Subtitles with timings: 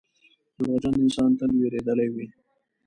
[0.57, 2.25] •دروغجن انسان تل وېرېدلی وي.